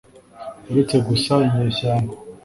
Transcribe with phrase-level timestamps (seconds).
[0.69, 2.13] uretse gusa inyeshyamba